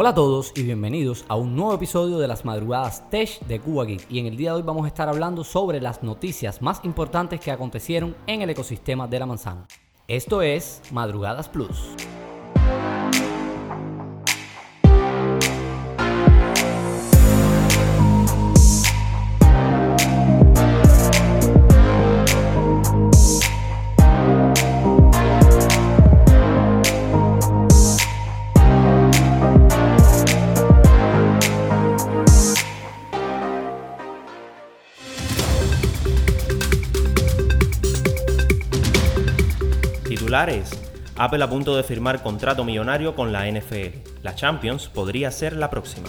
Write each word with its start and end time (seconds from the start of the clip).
Hola 0.00 0.08
a 0.08 0.14
todos 0.14 0.52
y 0.56 0.62
bienvenidos 0.62 1.26
a 1.28 1.36
un 1.36 1.54
nuevo 1.54 1.74
episodio 1.74 2.16
de 2.16 2.26
las 2.26 2.46
madrugadas 2.46 3.10
Tech 3.10 3.38
de 3.40 3.60
Cuba 3.60 3.84
Geek. 3.84 4.10
Y 4.10 4.18
en 4.18 4.24
el 4.24 4.34
día 4.38 4.52
de 4.52 4.56
hoy 4.56 4.62
vamos 4.62 4.86
a 4.86 4.88
estar 4.88 5.10
hablando 5.10 5.44
sobre 5.44 5.78
las 5.78 6.02
noticias 6.02 6.62
más 6.62 6.82
importantes 6.84 7.38
que 7.38 7.50
acontecieron 7.50 8.16
en 8.26 8.40
el 8.40 8.48
ecosistema 8.48 9.06
de 9.06 9.18
la 9.18 9.26
manzana. 9.26 9.66
Esto 10.08 10.40
es 10.40 10.80
Madrugadas 10.90 11.50
Plus. 11.50 11.94
Apple 41.16 41.42
a 41.42 41.50
punto 41.50 41.76
de 41.76 41.82
firmar 41.82 42.22
contrato 42.22 42.64
millonario 42.64 43.16
con 43.16 43.32
la 43.32 43.50
NFL. 43.50 43.98
La 44.22 44.36
Champions 44.36 44.88
podría 44.88 45.32
ser 45.32 45.56
la 45.56 45.70
próxima. 45.70 46.08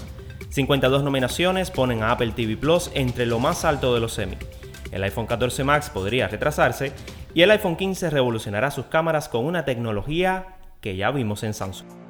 52 0.49 1.03
nominaciones 1.03 1.71
ponen 1.71 2.03
a 2.03 2.11
Apple 2.11 2.33
TV 2.35 2.55
Plus 2.55 2.91
entre 2.93 3.25
lo 3.25 3.39
más 3.39 3.65
alto 3.65 3.95
de 3.95 3.99
los 3.99 4.13
semi. 4.13 4.37
El 4.91 5.03
iPhone 5.03 5.25
14 5.25 5.63
Max 5.63 5.89
podría 5.89 6.27
retrasarse 6.27 6.93
y 7.33 7.41
el 7.41 7.49
iPhone 7.49 7.75
15 7.75 8.11
revolucionará 8.11 8.69
sus 8.69 8.85
cámaras 8.85 9.27
con 9.27 9.43
una 9.43 9.65
tecnología 9.65 10.57
que 10.81 10.95
ya 10.95 11.09
vimos 11.09 11.41
en 11.41 11.55
Samsung. 11.55 12.00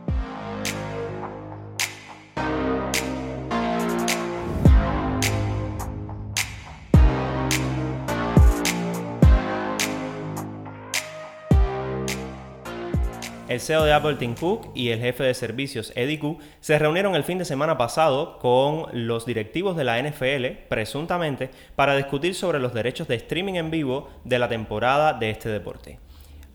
El 13.52 13.60
CEO 13.60 13.84
de 13.84 13.92
Apple, 13.92 14.16
Tim 14.16 14.34
Cook, 14.34 14.70
y 14.76 14.92
el 14.92 15.02
jefe 15.02 15.26
de 15.26 15.34
servicios, 15.34 15.92
Eddie 15.98 16.20
Q, 16.20 16.38
se 16.62 16.80
reunieron 16.80 17.16
el 17.16 17.26
fin 17.26 17.38
de 17.38 17.44
semana 17.44 17.78
pasado 17.78 18.40
con 18.40 18.86
los 18.94 19.26
directivos 19.26 19.76
de 19.76 19.84
la 19.84 20.02
NFL, 20.02 20.68
presuntamente, 20.70 21.50
para 21.76 21.98
discutir 21.98 22.34
sobre 22.34 22.60
los 22.60 22.74
derechos 22.74 23.10
de 23.10 23.16
streaming 23.16 23.56
en 23.56 23.70
vivo 23.70 24.08
de 24.24 24.40
la 24.40 24.48
temporada 24.48 25.12
de 25.12 25.32
este 25.32 25.50
deporte. 25.50 26.00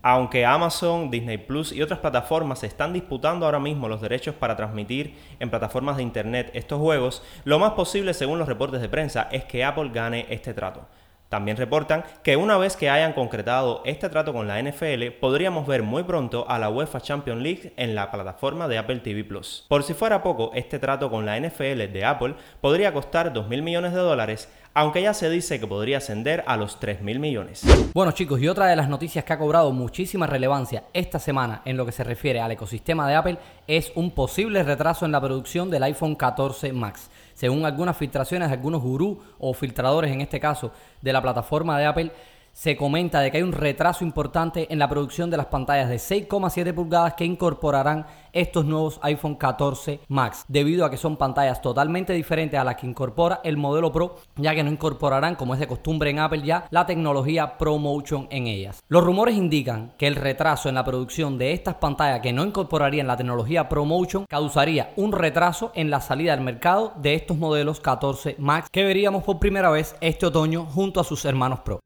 Aunque 0.00 0.46
Amazon, 0.46 1.10
Disney 1.10 1.36
Plus 1.36 1.70
y 1.70 1.82
otras 1.82 1.98
plataformas 1.98 2.64
están 2.64 2.94
disputando 2.94 3.44
ahora 3.44 3.60
mismo 3.60 3.88
los 3.88 4.00
derechos 4.00 4.34
para 4.34 4.56
transmitir 4.56 5.16
en 5.38 5.50
plataformas 5.50 5.98
de 5.98 6.02
Internet 6.02 6.50
estos 6.54 6.80
juegos, 6.80 7.22
lo 7.44 7.58
más 7.58 7.72
posible, 7.72 8.14
según 8.14 8.38
los 8.38 8.48
reportes 8.48 8.80
de 8.80 8.88
prensa, 8.88 9.28
es 9.30 9.44
que 9.44 9.64
Apple 9.64 9.90
gane 9.92 10.24
este 10.30 10.54
trato. 10.54 10.88
También 11.28 11.56
reportan 11.56 12.04
que 12.22 12.36
una 12.36 12.56
vez 12.56 12.76
que 12.76 12.88
hayan 12.88 13.12
concretado 13.12 13.82
este 13.84 14.08
trato 14.08 14.32
con 14.32 14.46
la 14.46 14.62
NFL, 14.62 15.10
podríamos 15.20 15.66
ver 15.66 15.82
muy 15.82 16.04
pronto 16.04 16.48
a 16.48 16.58
la 16.58 16.70
UEFA 16.70 17.00
Champions 17.00 17.42
League 17.42 17.72
en 17.76 17.94
la 17.96 18.12
plataforma 18.12 18.68
de 18.68 18.78
Apple 18.78 19.00
TV 19.00 19.24
Plus. 19.24 19.64
Por 19.68 19.82
si 19.82 19.94
fuera 19.94 20.22
poco, 20.22 20.52
este 20.54 20.78
trato 20.78 21.10
con 21.10 21.26
la 21.26 21.38
NFL 21.38 21.92
de 21.92 22.04
Apple 22.04 22.34
podría 22.60 22.92
costar 22.92 23.32
2.000 23.32 23.62
millones 23.62 23.92
de 23.92 23.98
dólares, 23.98 24.48
aunque 24.72 25.02
ya 25.02 25.14
se 25.14 25.28
dice 25.28 25.58
que 25.58 25.66
podría 25.66 25.98
ascender 25.98 26.44
a 26.46 26.56
los 26.56 26.78
3.000 26.80 27.18
millones. 27.18 27.64
Bueno 27.92 28.12
chicos, 28.12 28.40
y 28.40 28.46
otra 28.46 28.66
de 28.66 28.76
las 28.76 28.88
noticias 28.88 29.24
que 29.24 29.32
ha 29.32 29.38
cobrado 29.38 29.72
muchísima 29.72 30.26
relevancia 30.26 30.84
esta 30.92 31.18
semana 31.18 31.62
en 31.64 31.76
lo 31.76 31.86
que 31.86 31.92
se 31.92 32.04
refiere 32.04 32.40
al 32.40 32.52
ecosistema 32.52 33.08
de 33.08 33.14
Apple 33.16 33.38
es 33.66 33.90
un 33.96 34.12
posible 34.12 34.62
retraso 34.62 35.04
en 35.04 35.12
la 35.12 35.20
producción 35.20 35.70
del 35.70 35.82
iPhone 35.82 36.14
14 36.14 36.72
Max 36.72 37.10
según 37.36 37.66
algunas 37.66 37.98
filtraciones 37.98 38.48
de 38.48 38.54
algunos 38.54 38.82
gurús 38.82 39.18
o 39.38 39.52
filtradores 39.52 40.10
en 40.10 40.22
este 40.22 40.40
caso 40.40 40.72
de 41.02 41.12
la 41.12 41.20
plataforma 41.20 41.78
de 41.78 41.84
Apple, 41.84 42.12
se 42.56 42.74
comenta 42.74 43.20
de 43.20 43.30
que 43.30 43.36
hay 43.36 43.42
un 43.42 43.52
retraso 43.52 44.02
importante 44.02 44.72
en 44.72 44.78
la 44.78 44.88
producción 44.88 45.30
de 45.30 45.36
las 45.36 45.46
pantallas 45.46 45.90
de 45.90 45.96
6,7 45.96 46.72
pulgadas 46.72 47.12
que 47.12 47.26
incorporarán 47.26 48.06
estos 48.32 48.64
nuevos 48.64 48.98
iPhone 49.02 49.34
14 49.34 50.00
Max, 50.08 50.46
debido 50.48 50.86
a 50.86 50.90
que 50.90 50.96
son 50.96 51.18
pantallas 51.18 51.60
totalmente 51.60 52.14
diferentes 52.14 52.58
a 52.58 52.64
las 52.64 52.76
que 52.76 52.86
incorpora 52.86 53.42
el 53.44 53.58
modelo 53.58 53.92
Pro, 53.92 54.16
ya 54.36 54.54
que 54.54 54.62
no 54.62 54.70
incorporarán, 54.70 55.34
como 55.34 55.52
es 55.52 55.60
de 55.60 55.66
costumbre 55.66 56.08
en 56.08 56.18
Apple 56.18 56.42
ya, 56.42 56.66
la 56.70 56.86
tecnología 56.86 57.58
ProMotion 57.58 58.26
en 58.30 58.46
ellas. 58.46 58.82
Los 58.88 59.04
rumores 59.04 59.36
indican 59.36 59.92
que 59.98 60.06
el 60.06 60.16
retraso 60.16 60.70
en 60.70 60.76
la 60.76 60.84
producción 60.84 61.36
de 61.36 61.52
estas 61.52 61.74
pantallas 61.74 62.20
que 62.20 62.32
no 62.32 62.42
incorporarían 62.42 63.06
la 63.06 63.18
tecnología 63.18 63.68
ProMotion 63.68 64.24
causaría 64.26 64.94
un 64.96 65.12
retraso 65.12 65.72
en 65.74 65.90
la 65.90 66.00
salida 66.00 66.32
al 66.32 66.40
mercado 66.40 66.94
de 66.96 67.14
estos 67.14 67.36
modelos 67.36 67.80
14 67.80 68.36
Max 68.38 68.70
que 68.72 68.84
veríamos 68.84 69.24
por 69.24 69.38
primera 69.38 69.68
vez 69.68 69.94
este 70.00 70.24
otoño 70.24 70.64
junto 70.64 71.00
a 71.00 71.04
sus 71.04 71.26
hermanos 71.26 71.60
Pro. 71.60 71.80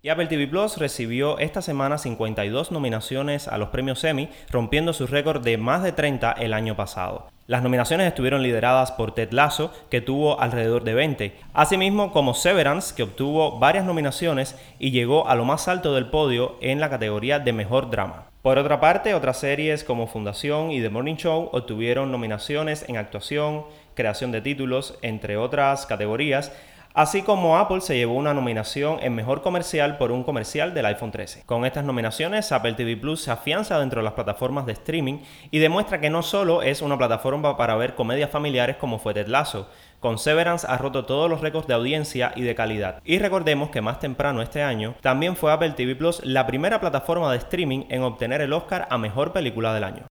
Y 0.00 0.10
Apple 0.10 0.26
TV 0.26 0.46
Plus 0.46 0.76
recibió 0.76 1.40
esta 1.40 1.60
semana 1.60 1.98
52 1.98 2.70
nominaciones 2.70 3.48
a 3.48 3.58
los 3.58 3.70
premios 3.70 4.04
Emmy, 4.04 4.28
rompiendo 4.48 4.92
su 4.92 5.08
récord 5.08 5.42
de 5.42 5.58
más 5.58 5.82
de 5.82 5.90
30 5.90 6.30
el 6.38 6.52
año 6.52 6.76
pasado. 6.76 7.26
Las 7.48 7.64
nominaciones 7.64 8.06
estuvieron 8.06 8.44
lideradas 8.44 8.92
por 8.92 9.12
Ted 9.12 9.32
Lasso, 9.32 9.72
que 9.90 10.00
tuvo 10.00 10.40
alrededor 10.40 10.84
de 10.84 10.94
20, 10.94 11.36
asimismo 11.52 12.12
como 12.12 12.34
Severance, 12.34 12.94
que 12.94 13.02
obtuvo 13.02 13.58
varias 13.58 13.84
nominaciones 13.86 14.56
y 14.78 14.92
llegó 14.92 15.26
a 15.26 15.34
lo 15.34 15.44
más 15.44 15.66
alto 15.66 15.92
del 15.92 16.06
podio 16.06 16.58
en 16.60 16.78
la 16.78 16.90
categoría 16.90 17.40
de 17.40 17.52
Mejor 17.52 17.90
Drama. 17.90 18.26
Por 18.42 18.56
otra 18.56 18.78
parte, 18.78 19.14
otras 19.14 19.40
series 19.40 19.82
como 19.82 20.06
Fundación 20.06 20.70
y 20.70 20.80
The 20.80 20.90
Morning 20.90 21.16
Show 21.16 21.48
obtuvieron 21.50 22.12
nominaciones 22.12 22.88
en 22.88 22.98
actuación, 22.98 23.64
creación 23.94 24.30
de 24.30 24.42
títulos, 24.42 24.96
entre 25.02 25.36
otras 25.36 25.86
categorías, 25.86 26.52
Así 26.98 27.22
como 27.22 27.56
Apple 27.56 27.80
se 27.80 27.96
llevó 27.96 28.14
una 28.14 28.34
nominación 28.34 28.98
en 29.00 29.14
Mejor 29.14 29.40
Comercial 29.40 29.98
por 29.98 30.10
un 30.10 30.24
comercial 30.24 30.74
del 30.74 30.84
iPhone 30.86 31.12
13. 31.12 31.44
Con 31.46 31.64
estas 31.64 31.84
nominaciones, 31.84 32.50
Apple 32.50 32.72
TV 32.72 32.96
Plus 32.96 33.22
se 33.22 33.30
afianza 33.30 33.78
dentro 33.78 34.00
de 34.00 34.04
las 34.04 34.14
plataformas 34.14 34.66
de 34.66 34.72
streaming 34.72 35.18
y 35.52 35.60
demuestra 35.60 36.00
que 36.00 36.10
no 36.10 36.24
solo 36.24 36.60
es 36.60 36.82
una 36.82 36.98
plataforma 36.98 37.56
para 37.56 37.76
ver 37.76 37.94
comedias 37.94 38.30
familiares 38.30 38.78
como 38.78 38.98
fue 38.98 39.14
Ted 39.14 39.28
Lasso, 39.28 39.68
con 40.00 40.18
Severance 40.18 40.66
ha 40.68 40.76
roto 40.76 41.04
todos 41.04 41.30
los 41.30 41.40
récords 41.40 41.68
de 41.68 41.74
audiencia 41.74 42.32
y 42.34 42.42
de 42.42 42.56
calidad. 42.56 43.00
Y 43.04 43.20
recordemos 43.20 43.70
que 43.70 43.80
más 43.80 44.00
temprano 44.00 44.42
este 44.42 44.64
año 44.64 44.96
también 45.00 45.36
fue 45.36 45.52
Apple 45.52 45.74
TV 45.76 45.94
Plus 45.94 46.20
la 46.24 46.48
primera 46.48 46.80
plataforma 46.80 47.30
de 47.30 47.38
streaming 47.38 47.84
en 47.90 48.02
obtener 48.02 48.40
el 48.40 48.52
Oscar 48.52 48.88
a 48.90 48.98
Mejor 48.98 49.32
Película 49.32 49.72
del 49.72 49.84
Año. 49.84 50.08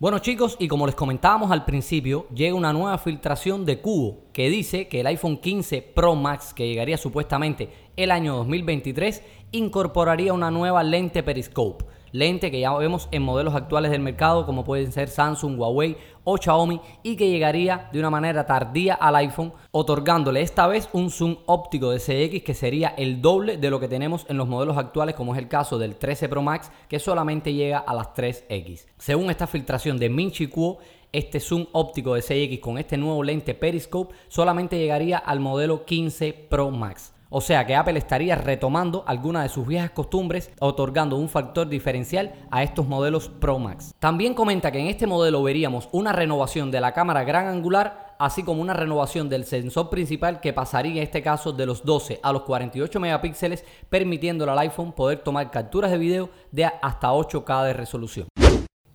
Bueno 0.00 0.18
chicos, 0.20 0.56
y 0.58 0.66
como 0.66 0.86
les 0.86 0.94
comentábamos 0.94 1.50
al 1.50 1.66
principio, 1.66 2.26
llega 2.34 2.54
una 2.54 2.72
nueva 2.72 2.96
filtración 2.96 3.66
de 3.66 3.82
Cubo 3.82 4.30
que 4.32 4.48
dice 4.48 4.88
que 4.88 5.00
el 5.00 5.06
iPhone 5.06 5.36
15 5.36 5.82
Pro 5.82 6.14
Max, 6.14 6.54
que 6.54 6.66
llegaría 6.66 6.96
supuestamente 6.96 7.68
el 7.96 8.10
año 8.10 8.36
2023, 8.36 9.22
incorporaría 9.52 10.32
una 10.32 10.50
nueva 10.50 10.82
lente 10.82 11.22
periscope 11.22 11.84
lente 12.12 12.50
que 12.50 12.60
ya 12.60 12.72
vemos 12.74 13.08
en 13.10 13.22
modelos 13.22 13.54
actuales 13.54 13.90
del 13.90 14.00
mercado 14.00 14.46
como 14.46 14.64
pueden 14.64 14.92
ser 14.92 15.08
Samsung, 15.08 15.58
Huawei 15.58 15.96
o 16.24 16.36
Xiaomi 16.36 16.80
y 17.02 17.16
que 17.16 17.30
llegaría 17.30 17.88
de 17.92 17.98
una 17.98 18.10
manera 18.10 18.46
tardía 18.46 18.94
al 18.94 19.16
iPhone 19.16 19.52
otorgándole 19.70 20.42
esta 20.42 20.66
vez 20.66 20.88
un 20.92 21.10
zoom 21.10 21.36
óptico 21.46 21.90
de 21.90 21.98
CX 21.98 22.44
que 22.44 22.54
sería 22.54 22.88
el 22.96 23.20
doble 23.22 23.56
de 23.56 23.70
lo 23.70 23.80
que 23.80 23.88
tenemos 23.88 24.26
en 24.28 24.36
los 24.36 24.48
modelos 24.48 24.76
actuales 24.76 25.14
como 25.14 25.34
es 25.34 25.38
el 25.38 25.48
caso 25.48 25.78
del 25.78 25.96
13 25.96 26.28
Pro 26.28 26.42
Max 26.42 26.70
que 26.88 26.98
solamente 26.98 27.52
llega 27.52 27.78
a 27.78 27.94
las 27.94 28.08
3X. 28.14 28.86
Según 28.98 29.30
esta 29.30 29.46
filtración 29.46 29.98
de 29.98 30.08
Minchi 30.08 30.46
Kuo, 30.46 30.78
este 31.12 31.40
zoom 31.40 31.66
óptico 31.72 32.14
de 32.14 32.22
CX 32.22 32.60
con 32.60 32.78
este 32.78 32.96
nuevo 32.96 33.22
lente 33.22 33.54
periscope 33.54 34.14
solamente 34.28 34.78
llegaría 34.78 35.18
al 35.18 35.40
modelo 35.40 35.84
15 35.84 36.32
Pro 36.48 36.70
Max. 36.70 37.12
O 37.32 37.40
sea 37.40 37.64
que 37.64 37.76
Apple 37.76 37.96
estaría 37.96 38.34
retomando 38.34 39.04
algunas 39.06 39.44
de 39.44 39.48
sus 39.50 39.64
viejas 39.64 39.92
costumbres, 39.92 40.50
otorgando 40.58 41.14
un 41.14 41.28
factor 41.28 41.68
diferencial 41.68 42.34
a 42.50 42.64
estos 42.64 42.88
modelos 42.88 43.28
Pro 43.28 43.60
Max. 43.60 43.94
También 44.00 44.34
comenta 44.34 44.72
que 44.72 44.80
en 44.80 44.88
este 44.88 45.06
modelo 45.06 45.40
veríamos 45.44 45.88
una 45.92 46.12
renovación 46.12 46.72
de 46.72 46.80
la 46.80 46.92
cámara 46.92 47.22
gran 47.22 47.46
angular, 47.46 48.16
así 48.18 48.42
como 48.42 48.60
una 48.60 48.74
renovación 48.74 49.28
del 49.28 49.44
sensor 49.44 49.90
principal 49.90 50.40
que 50.40 50.52
pasaría 50.52 50.96
en 50.96 51.02
este 51.04 51.22
caso 51.22 51.52
de 51.52 51.66
los 51.66 51.84
12 51.84 52.18
a 52.20 52.32
los 52.32 52.42
48 52.42 52.98
megapíxeles, 52.98 53.64
permitiéndole 53.88 54.50
al 54.50 54.58
iPhone 54.58 54.90
poder 54.90 55.20
tomar 55.20 55.52
capturas 55.52 55.92
de 55.92 55.98
video 55.98 56.30
de 56.50 56.64
hasta 56.64 57.12
8K 57.12 57.64
de 57.66 57.72
resolución. 57.74 58.29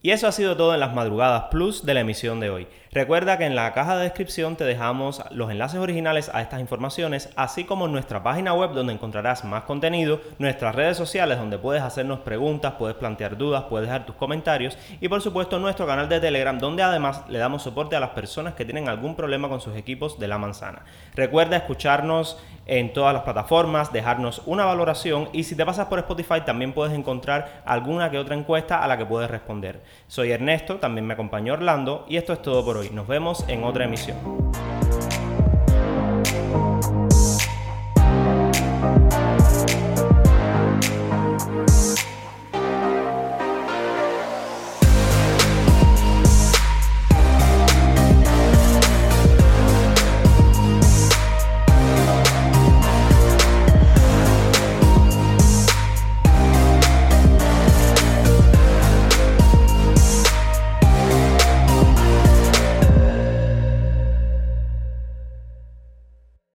Y 0.06 0.12
eso 0.12 0.28
ha 0.28 0.32
sido 0.32 0.56
todo 0.56 0.76
en 0.76 0.82
las 0.82 0.94
madrugadas 0.94 1.46
plus 1.50 1.84
de 1.84 1.96
la 1.96 2.02
emisión 2.02 2.40
de 2.40 2.52
hoy. 2.52 2.68
Recuerda 2.92 3.38
que 3.38 3.46
en 3.46 3.56
la 3.56 3.74
caja 3.74 3.98
de 3.98 4.04
descripción 4.04 4.56
te 4.56 4.64
dejamos 4.64 5.22
los 5.32 5.52
enlaces 5.52 5.82
originales 5.82 6.30
a 6.32 6.42
estas 6.42 6.62
informaciones, 6.62 7.30
así 7.36 7.66
como 7.66 7.90
nuestra 7.90 8.24
página 8.24 8.54
web 8.54 8.72
donde 8.72 8.94
encontrarás 8.94 9.44
más 9.44 9.64
contenido, 9.64 10.22
nuestras 10.40 10.76
redes 10.76 10.96
sociales 10.96 11.38
donde 11.38 11.58
puedes 11.58 11.82
hacernos 11.82 12.20
preguntas, 12.20 12.76
puedes 12.80 12.96
plantear 12.96 13.36
dudas, 13.36 13.66
puedes 13.68 13.88
dejar 13.88 14.06
tus 14.06 14.16
comentarios 14.16 14.78
y 15.02 15.10
por 15.10 15.22
supuesto 15.22 15.60
nuestro 15.60 15.86
canal 15.88 16.08
de 16.08 16.22
Telegram 16.22 16.58
donde 16.58 16.84
además 16.84 17.24
le 17.28 17.40
damos 17.40 17.64
soporte 17.64 17.98
a 17.98 18.00
las 18.00 18.12
personas 18.12 18.54
que 18.54 18.64
tienen 18.64 18.88
algún 18.88 19.16
problema 19.16 19.50
con 19.50 19.60
sus 19.60 19.76
equipos 19.76 20.18
de 20.20 20.30
la 20.30 20.38
manzana. 20.38 20.84
Recuerda 21.16 21.58
escucharnos 21.58 22.38
en 22.66 22.94
todas 22.94 23.14
las 23.14 23.24
plataformas, 23.24 23.92
dejarnos 23.92 24.42
una 24.46 24.66
valoración 24.66 25.30
y 25.34 25.44
si 25.44 25.56
te 25.56 25.66
pasas 25.66 25.88
por 25.88 26.00
Spotify 26.00 26.42
también 26.46 26.72
puedes 26.72 26.98
encontrar 26.98 27.62
alguna 27.66 28.10
que 28.10 28.20
otra 28.20 28.36
encuesta 28.36 28.82
a 28.82 28.88
la 28.88 28.98
que 28.98 29.06
puedes 29.06 29.30
responder. 29.30 29.82
Soy 30.08 30.32
Ernesto, 30.32 30.78
también 30.78 31.06
me 31.06 31.14
acompañó 31.14 31.54
Orlando 31.54 32.06
y 32.08 32.18
esto 32.18 32.34
es 32.34 32.42
todo 32.42 32.64
por 32.64 32.78
hoy. 32.78 32.90
Nos 32.92 33.08
vemos 33.08 33.46
en 33.48 33.64
otra 33.64 33.86
emisión. 33.86 34.18